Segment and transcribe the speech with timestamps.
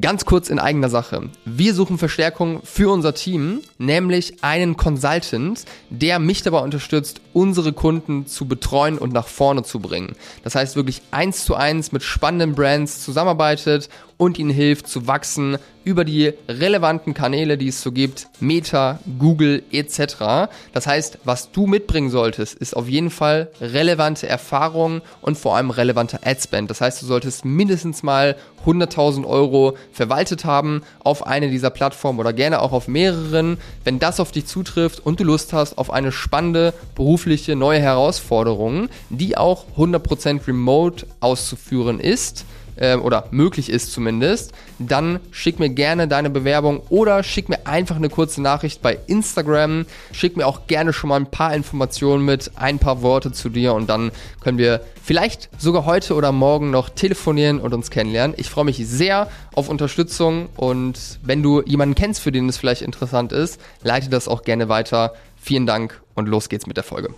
[0.00, 1.30] Ganz kurz in eigener Sache.
[1.44, 8.26] Wir suchen Verstärkung für unser Team, nämlich einen Consultant, der mich dabei unterstützt, unsere Kunden
[8.26, 10.16] zu betreuen und nach vorne zu bringen.
[10.42, 15.58] Das heißt wirklich eins zu eins mit spannenden Brands zusammenarbeitet und ihnen hilft zu wachsen
[15.84, 20.48] über die relevanten Kanäle, die es so gibt, Meta, Google etc.
[20.72, 25.70] Das heißt, was du mitbringen solltest, ist auf jeden Fall relevante Erfahrung und vor allem
[25.70, 26.70] relevante Adspend.
[26.70, 32.32] Das heißt, du solltest mindestens mal 100.000 Euro verwaltet haben auf eine dieser Plattformen oder
[32.32, 33.58] gerne auch auf mehreren.
[33.84, 38.88] Wenn das auf dich zutrifft und du Lust hast auf eine spannende berufliche neue Herausforderung,
[39.10, 42.46] die auch 100% remote auszuführen ist,
[42.76, 47.96] äh, oder möglich ist zumindest, dann schick mir gerne deine Bewerbung oder schick mir einfach
[47.96, 49.86] eine kurze Nachricht bei Instagram.
[50.12, 53.74] Schick mir auch gerne schon mal ein paar Informationen mit, ein paar Worte zu dir
[53.74, 54.10] und dann
[54.40, 58.34] können wir vielleicht sogar heute oder morgen noch telefonieren und uns kennenlernen.
[58.38, 62.82] Ich freue mich sehr auf Unterstützung und wenn du jemanden kennst, für den es vielleicht
[62.82, 65.14] interessant ist, leite das auch gerne weiter.
[65.40, 67.10] Vielen Dank und los geht's mit der Folge.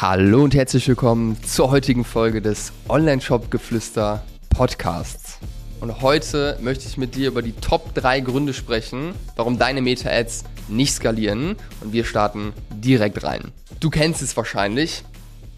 [0.00, 5.36] Hallo und herzlich willkommen zur heutigen Folge des Online-Shop-Geflüster Podcasts.
[5.78, 10.44] Und heute möchte ich mit dir über die Top 3 Gründe sprechen, warum deine Meta-Ads
[10.68, 11.54] nicht skalieren.
[11.82, 13.52] Und wir starten direkt rein.
[13.78, 15.04] Du kennst es wahrscheinlich.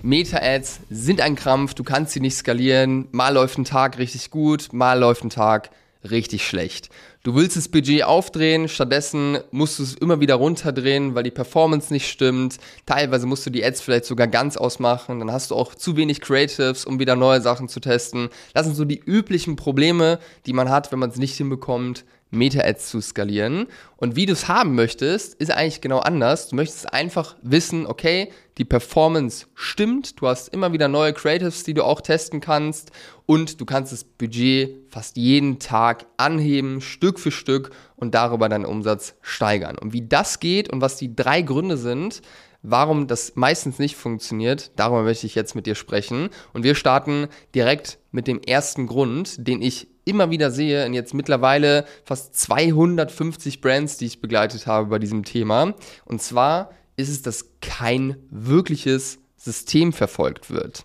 [0.03, 3.07] Meta-Ads sind ein Krampf, du kannst sie nicht skalieren.
[3.13, 5.71] Mal läuft ein Tag richtig gut, mal läuft ein Tag
[6.11, 6.89] richtig schlecht.
[7.23, 11.93] Du willst das Budget aufdrehen, stattdessen musst du es immer wieder runterdrehen, weil die Performance
[11.93, 12.59] nicht stimmt.
[12.87, 15.21] Teilweise musst du die Ads vielleicht sogar ganz ausmachen.
[15.21, 18.29] Dann hast du auch zu wenig Creatives, um wieder neue Sachen zu testen.
[18.55, 22.89] Das sind so die üblichen Probleme, die man hat, wenn man es nicht hinbekommt, Meta-Ads
[22.89, 23.69] zu skalieren.
[23.97, 26.49] Und wie du es haben möchtest, ist eigentlich genau anders.
[26.49, 31.75] Du möchtest einfach wissen, okay, die Performance stimmt, du hast immer wieder neue Creatives, die
[31.75, 32.91] du auch testen kannst
[33.25, 38.67] und du kannst das Budget fast jeden Tag anheben, Stück für Stück und darüber deinen
[38.67, 39.79] Umsatz steigern.
[39.79, 42.23] Und wie das geht und was die drei Gründe sind,
[42.63, 46.31] warum das meistens nicht funktioniert, darüber möchte ich jetzt mit dir sprechen.
[46.53, 51.15] Und wir starten direkt mit dem ersten Grund, den ich immer wieder sehe, in jetzt
[51.15, 55.75] mittlerweile fast 250 Brands, die ich begleitet habe bei diesem Thema.
[56.05, 60.85] Und zwar ist es, dass kein wirkliches System verfolgt wird.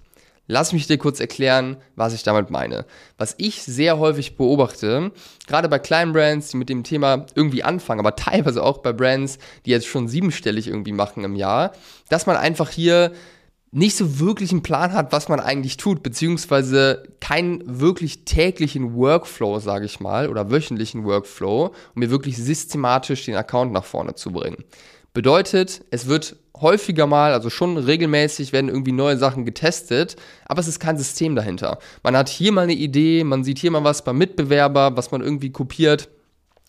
[0.50, 2.85] Lass mich dir kurz erklären, was ich damit meine.
[3.17, 5.11] Was ich sehr häufig beobachte,
[5.45, 9.39] gerade bei kleinen Brands, die mit dem Thema irgendwie anfangen, aber teilweise auch bei Brands,
[9.66, 11.73] die jetzt schon siebenstellig irgendwie machen im Jahr,
[12.07, 13.11] dass man einfach hier
[13.72, 19.59] nicht so wirklich einen Plan hat, was man eigentlich tut, beziehungsweise keinen wirklich täglichen Workflow,
[19.59, 24.31] sage ich mal, oder wöchentlichen Workflow, um mir wirklich systematisch den Account nach vorne zu
[24.31, 24.63] bringen.
[25.13, 30.67] Bedeutet, es wird häufiger mal, also schon regelmäßig werden irgendwie neue Sachen getestet, aber es
[30.67, 31.79] ist kein System dahinter.
[32.03, 35.22] Man hat hier mal eine Idee, man sieht hier mal was beim Mitbewerber, was man
[35.22, 36.09] irgendwie kopiert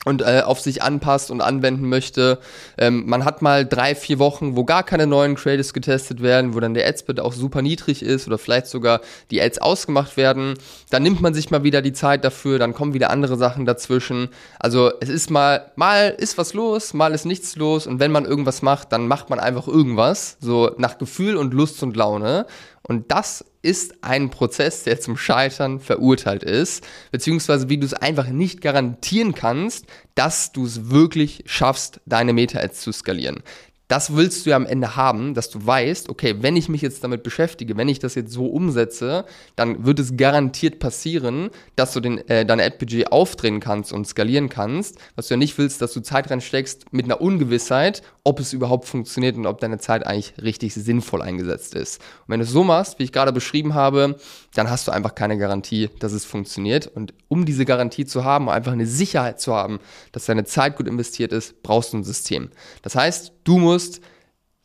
[0.05, 2.39] und äh, auf sich anpasst und anwenden möchte.
[2.79, 6.61] Ähm, man hat mal drei, vier Wochen, wo gar keine neuen Creatives getestet werden, wo
[6.61, 9.01] dann der Adspend auch super niedrig ist oder vielleicht sogar
[9.33, 10.55] die Ads ausgemacht werden.
[10.91, 14.29] Dann nimmt man sich mal wieder die Zeit dafür, dann kommen wieder andere Sachen dazwischen.
[14.61, 18.25] Also es ist mal, mal ist was los, mal ist nichts los und wenn man
[18.25, 22.47] irgendwas macht, dann macht man einfach irgendwas, so nach Gefühl und Lust und Laune.
[22.89, 28.29] Und das ist ein Prozess, der zum Scheitern verurteilt ist, beziehungsweise wie du es einfach
[28.29, 33.43] nicht garantieren kannst, dass du es wirklich schaffst, deine Meta-Ads zu skalieren
[33.89, 37.03] das willst du ja am Ende haben, dass du weißt, okay, wenn ich mich jetzt
[37.03, 39.25] damit beschäftige, wenn ich das jetzt so umsetze,
[39.57, 44.51] dann wird es garantiert passieren, dass du den, äh, dein Ad-Budget aufdrehen kannst und skalieren
[44.51, 44.99] kannst.
[45.17, 48.87] Was du ja nicht willst, dass du Zeit reinsteckst mit einer Ungewissheit, ob es überhaupt
[48.87, 51.99] funktioniert und ob deine Zeit eigentlich richtig sinnvoll eingesetzt ist.
[52.03, 54.17] Und wenn du es so machst, wie ich gerade beschrieben habe,
[54.55, 56.87] dann hast du einfach keine Garantie, dass es funktioniert.
[56.87, 59.81] Und um diese Garantie zu haben, einfach eine Sicherheit zu haben,
[60.13, 62.51] dass deine Zeit gut investiert ist, brauchst du ein System.
[62.83, 64.03] Das heißt, du musst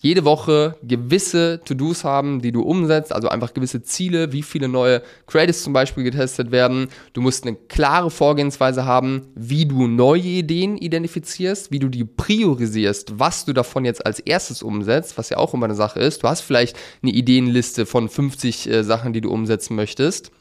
[0.03, 5.01] jede Woche gewisse To-Dos haben, die du umsetzt, also einfach gewisse Ziele, wie viele neue
[5.27, 6.89] Credits zum Beispiel getestet werden.
[7.13, 13.17] Du musst eine klare Vorgehensweise haben, wie du neue Ideen identifizierst, wie du die priorisierst,
[13.17, 16.21] was du davon jetzt als erstes umsetzt, was ja auch immer eine Sache ist.
[16.21, 20.31] Du hast vielleicht eine Ideenliste von 50 äh, Sachen, die du umsetzen möchtest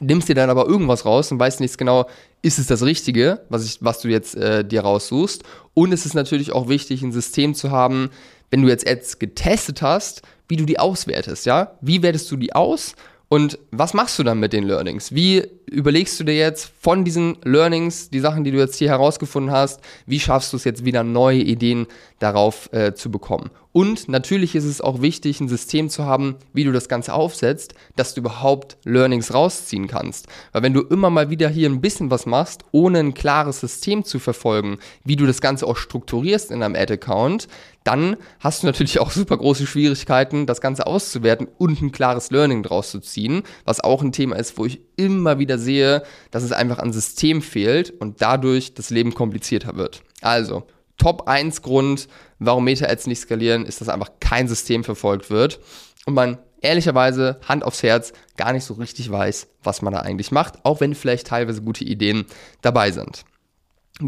[0.00, 2.06] nimmst dir dann aber irgendwas raus und weißt nicht genau,
[2.42, 5.44] ist es das Richtige, was, ich, was du jetzt äh, dir raussuchst.
[5.74, 8.10] Und es ist natürlich auch wichtig, ein System zu haben,
[8.50, 11.76] wenn du jetzt Ads getestet hast, wie du die auswertest, ja?
[11.80, 12.94] Wie wertest du die aus?
[13.28, 15.14] Und was machst du dann mit den Learnings?
[15.14, 19.52] Wie überlegst du dir jetzt von diesen Learnings, die Sachen, die du jetzt hier herausgefunden
[19.52, 21.86] hast, wie schaffst du es jetzt wieder neue Ideen
[22.18, 23.50] darauf äh, zu bekommen?
[23.72, 27.74] Und natürlich ist es auch wichtig, ein System zu haben, wie du das Ganze aufsetzt,
[27.94, 30.26] dass du überhaupt Learnings rausziehen kannst.
[30.52, 34.04] Weil wenn du immer mal wieder hier ein bisschen was machst, ohne ein klares System
[34.04, 37.46] zu verfolgen, wie du das Ganze auch strukturierst in einem Ad-Account,
[37.84, 42.64] dann hast du natürlich auch super große Schwierigkeiten, das Ganze auszuwerten und ein klares Learning
[42.64, 46.02] draus zu ziehen, was auch ein Thema ist, wo ich immer wieder sehe,
[46.32, 50.02] dass es einfach an System fehlt und dadurch das Leben komplizierter wird.
[50.20, 50.64] Also,
[51.00, 52.08] Top 1 Grund,
[52.38, 55.58] warum Meta-Ads nicht skalieren, ist, dass einfach kein System verfolgt wird
[56.04, 60.30] und man ehrlicherweise Hand aufs Herz gar nicht so richtig weiß, was man da eigentlich
[60.30, 62.26] macht, auch wenn vielleicht teilweise gute Ideen
[62.60, 63.24] dabei sind.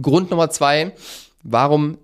[0.02, 0.92] Grund Nummer zwei,
[1.42, 1.96] warum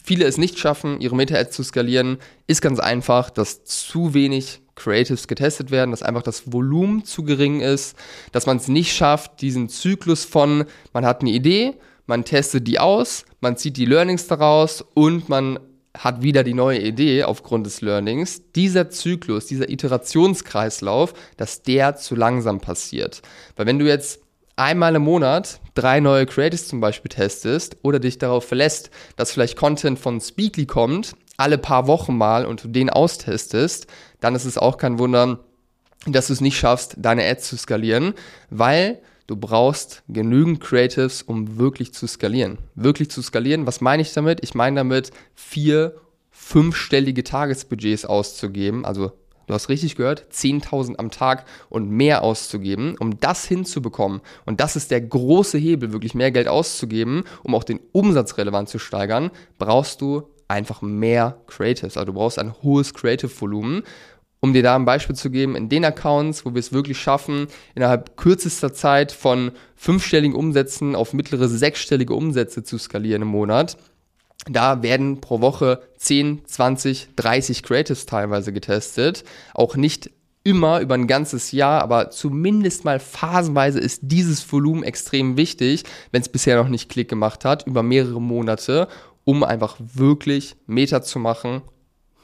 [0.00, 5.26] viele es nicht schaffen, ihre Meta-Ads zu skalieren, ist ganz einfach, dass zu wenig Creatives
[5.26, 7.96] getestet werden, dass einfach das Volumen zu gering ist,
[8.30, 11.74] dass man es nicht schafft, diesen Zyklus von, man hat eine Idee,
[12.06, 15.58] man testet die aus, man zieht die Learnings daraus und man
[15.96, 18.42] hat wieder die neue Idee aufgrund des Learnings.
[18.54, 23.22] Dieser Zyklus, dieser Iterationskreislauf, dass der zu langsam passiert.
[23.56, 24.20] Weil wenn du jetzt
[24.56, 29.56] einmal im Monat drei neue Creatives zum Beispiel testest oder dich darauf verlässt, dass vielleicht
[29.56, 33.86] Content von Speakly kommt, alle paar Wochen mal und du den austestest,
[34.20, 35.40] dann ist es auch kein Wunder,
[36.06, 38.14] dass du es nicht schaffst, deine Ads zu skalieren,
[38.50, 42.58] weil du brauchst genügend Creatives, um wirklich zu skalieren.
[42.74, 44.40] Wirklich zu skalieren, was meine ich damit?
[44.42, 45.96] Ich meine damit, vier,
[46.30, 49.12] fünfstellige Tagesbudgets auszugeben, also
[49.46, 54.20] du hast richtig gehört, 10.000 am Tag und mehr auszugeben, um das hinzubekommen.
[54.44, 58.68] Und das ist der große Hebel, wirklich mehr Geld auszugeben, um auch den Umsatz relevant
[58.68, 61.96] zu steigern, brauchst du einfach mehr Creatives.
[61.96, 63.82] Also du brauchst ein hohes Creative-Volumen.
[64.40, 67.48] Um dir da ein Beispiel zu geben, in den Accounts, wo wir es wirklich schaffen,
[67.74, 73.76] innerhalb kürzester Zeit von fünfstelligen Umsätzen auf mittlere sechsstellige Umsätze zu skalieren im Monat,
[74.48, 79.24] da werden pro Woche 10, 20, 30 Creatives teilweise getestet.
[79.54, 80.10] Auch nicht
[80.44, 86.22] immer über ein ganzes Jahr, aber zumindest mal phasenweise ist dieses Volumen extrem wichtig, wenn
[86.22, 88.86] es bisher noch nicht Klick gemacht hat, über mehrere Monate,
[89.24, 91.62] um einfach wirklich Meter zu machen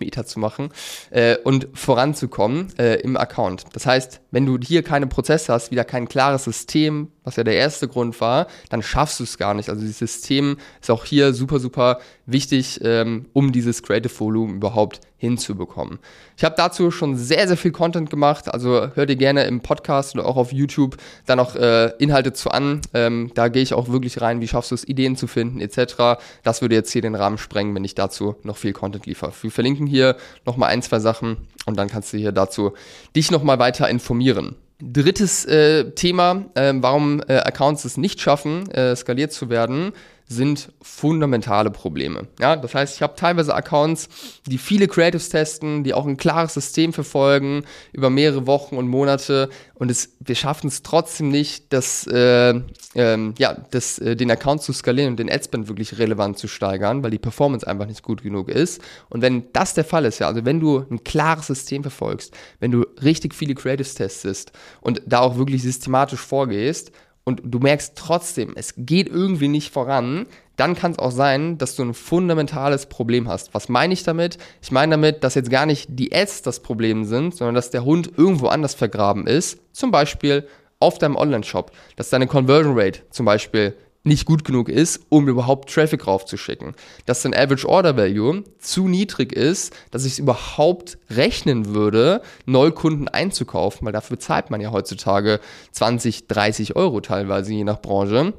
[0.05, 0.71] Meter zu machen
[1.11, 3.65] äh, und voranzukommen äh, im Account.
[3.73, 7.57] Das heißt, wenn du hier keine Prozesse hast, wieder kein klares System, was ja der
[7.57, 9.69] erste Grund war, dann schaffst du es gar nicht.
[9.69, 15.01] Also dieses System ist auch hier super, super wichtig, ähm, um dieses Creative Volume überhaupt
[15.17, 16.01] hinzubekommen.
[16.37, 20.17] Ich habe dazu schon sehr, sehr viel Content gemacht, also hör dir gerne im Podcast
[20.17, 20.97] oder auch auf YouTube
[21.27, 22.81] dann noch äh, Inhalte zu an.
[22.93, 26.19] Ähm, da gehe ich auch wirklich rein, wie schaffst du es, Ideen zu finden etc.
[26.43, 29.33] Das würde jetzt hier den Rahmen sprengen, wenn ich dazu noch viel Content liefere.
[29.41, 31.37] Wir verlinken hier nochmal ein, zwei Sachen
[31.67, 32.73] und dann kannst du hier dazu
[33.15, 34.57] dich nochmal weiter informieren.
[34.85, 39.93] Drittes äh, Thema, äh, warum äh, Accounts es nicht schaffen, äh, skaliert zu werden,
[40.29, 42.29] sind fundamentale Probleme.
[42.41, 44.09] Ja, das heißt, ich habe teilweise Accounts,
[44.47, 49.51] die viele Creatives testen, die auch ein klares System verfolgen über mehrere Wochen und Monate
[49.75, 52.61] und es, wir schaffen es trotzdem nicht, das, äh,
[52.95, 57.03] ähm, ja, das, äh, den Account zu skalieren und den Adspend wirklich relevant zu steigern,
[57.03, 58.81] weil die Performance einfach nicht gut genug ist.
[59.09, 62.71] Und wenn das der Fall ist, ja, also wenn du ein klares System verfolgst, wenn
[62.71, 66.93] du richtig viele Creatives testest und da auch wirklich systematisch vorgehst
[67.25, 70.27] und du merkst trotzdem, es geht irgendwie nicht voran,
[70.57, 73.55] dann kann es auch sein, dass du ein fundamentales Problem hast.
[73.55, 74.39] Was meine ich damit?
[74.61, 77.85] Ich meine damit, dass jetzt gar nicht die Ads das Problem sind, sondern dass der
[77.85, 79.59] Hund irgendwo anders vergraben ist.
[79.73, 80.47] Zum Beispiel
[80.79, 85.73] auf deinem Online-Shop, dass deine Conversion Rate zum Beispiel nicht gut genug ist, um überhaupt
[85.73, 86.75] Traffic raufzuschicken.
[87.07, 93.09] Dass dein Average Order Value zu niedrig ist, dass ich es überhaupt rechnen würde, Neukunden
[93.09, 95.41] einzukaufen, weil dafür zahlt man ja heutzutage
[95.73, 98.35] 20, 30 Euro teilweise, je nach Branche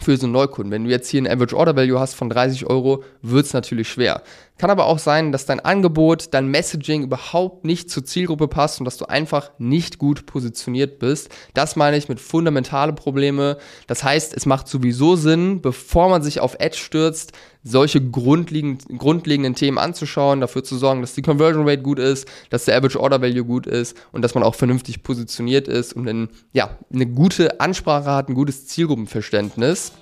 [0.00, 0.72] für so einen Neukunden.
[0.72, 3.88] Wenn du jetzt hier ein Average Order Value hast von 30 Euro, wird es natürlich
[3.88, 4.22] schwer.
[4.56, 8.84] Kann aber auch sein, dass dein Angebot, dein Messaging überhaupt nicht zur Zielgruppe passt und
[8.84, 11.28] dass du einfach nicht gut positioniert bist.
[11.54, 13.58] Das meine ich mit fundamentale Probleme.
[13.88, 17.32] Das heißt, es macht sowieso Sinn, bevor man sich auf Edge stürzt,
[17.64, 22.66] solche grundlegenden, grundlegenden Themen anzuschauen, dafür zu sorgen, dass die Conversion Rate gut ist, dass
[22.66, 26.28] der Average Order Value gut ist und dass man auch vernünftig positioniert ist und ein,
[26.52, 29.92] ja, eine gute Ansprache hat, ein gutes Zielgruppenverständnis.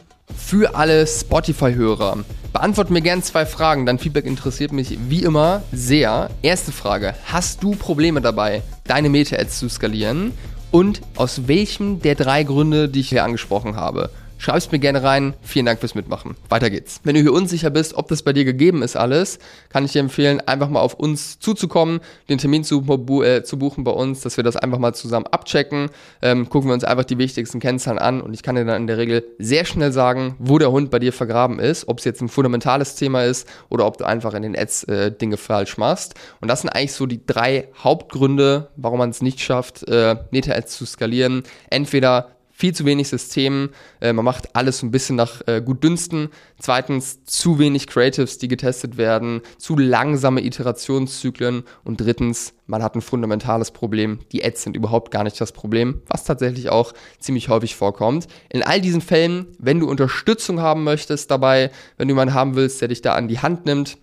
[0.53, 6.31] Für alle Spotify-Hörer, beantwort mir gerne zwei Fragen, dein Feedback interessiert mich wie immer sehr.
[6.43, 10.33] Erste Frage, hast du Probleme dabei, deine Meta-Ads zu skalieren?
[10.71, 14.11] Und aus welchem der drei Gründe, die ich hier angesprochen habe,
[14.43, 15.35] Schreib es mir gerne rein.
[15.43, 16.35] Vielen Dank fürs Mitmachen.
[16.49, 17.01] Weiter geht's.
[17.05, 20.01] Wenn du hier unsicher bist, ob das bei dir gegeben ist alles, kann ich dir
[20.01, 22.83] empfehlen, einfach mal auf uns zuzukommen, den Termin zu,
[23.23, 25.91] äh, zu buchen bei uns, dass wir das einfach mal zusammen abchecken.
[26.23, 28.87] Ähm, gucken wir uns einfach die wichtigsten Kennzahlen an und ich kann dir dann in
[28.89, 32.21] der Regel sehr schnell sagen, wo der Hund bei dir vergraben ist, ob es jetzt
[32.21, 36.15] ein fundamentales Thema ist oder ob du einfach in den Ads äh, Dinge falsch machst.
[36.41, 40.77] Und das sind eigentlich so die drei Hauptgründe, warum man es nicht schafft, äh, Meta-Ads
[40.77, 41.45] zu skalieren.
[41.71, 45.83] Entweder viel zu wenig System, äh, man macht alles so ein bisschen nach äh, gut
[45.83, 46.29] dünsten.
[46.59, 51.65] Zweitens, zu wenig Creatives, die getestet werden, zu langsame Iterationszyklen.
[51.83, 54.21] Und drittens, man hat ein fundamentales Problem.
[54.31, 58.29] Die Ads sind überhaupt gar nicht das Problem, was tatsächlich auch ziemlich häufig vorkommt.
[58.51, 62.81] In all diesen Fällen, wenn du Unterstützung haben möchtest dabei, wenn du jemanden haben willst,
[62.81, 63.99] der dich da an die Hand nimmt,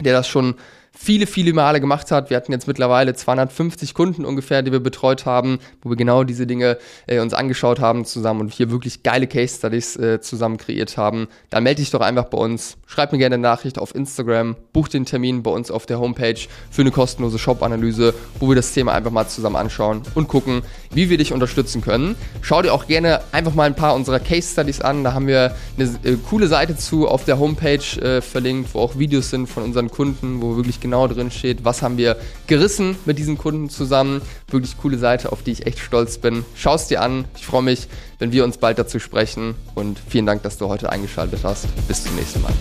[0.00, 0.54] der das schon
[0.92, 2.30] viele, viele Male gemacht hat.
[2.30, 6.46] Wir hatten jetzt mittlerweile 250 Kunden ungefähr, die wir betreut haben, wo wir genau diese
[6.46, 10.96] Dinge äh, uns angeschaut haben zusammen und hier wirklich geile Case Studies äh, zusammen kreiert
[10.96, 11.28] haben.
[11.50, 14.88] Dann melde dich doch einfach bei uns, schreib mir gerne eine Nachricht auf Instagram, buch
[14.88, 16.38] den Termin bei uns auf der Homepage
[16.70, 21.10] für eine kostenlose Shop-Analyse, wo wir das Thema einfach mal zusammen anschauen und gucken, wie
[21.10, 22.16] wir dich unterstützen können.
[22.42, 25.04] Schau dir auch gerne einfach mal ein paar unserer Case Studies an.
[25.04, 28.98] Da haben wir eine äh, coole Seite zu auf der Homepage äh, verlinkt, wo auch
[28.98, 32.16] Videos sind von unseren Kunden, wo wir wirklich genau drin steht, was haben wir
[32.46, 34.22] gerissen mit diesen Kunden zusammen.
[34.50, 36.44] Wirklich coole Seite, auf die ich echt stolz bin.
[36.54, 37.26] Schau es dir an.
[37.36, 39.54] Ich freue mich, wenn wir uns bald dazu sprechen.
[39.74, 41.66] Und vielen Dank, dass du heute eingeschaltet hast.
[41.86, 42.52] Bis zum nächsten Mal.